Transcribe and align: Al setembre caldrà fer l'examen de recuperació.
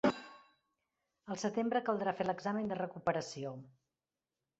Al 1.35 1.39
setembre 1.41 1.81
caldrà 1.89 2.13
fer 2.21 2.25
l'examen 2.29 2.71
de 2.73 2.79
recuperació. 2.81 3.53